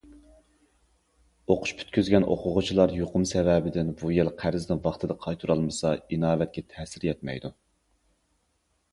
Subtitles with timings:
[1.51, 7.53] ئوقۇش پۈتكۈزگەن ئوقۇغۇچىلار يۇقۇم سەۋەبىدىن بۇ يىل قەرزنى ۋاقتىدا قايتۇرالمىسا، ئىناۋەتكە تەسىر يەتمەيدۇ.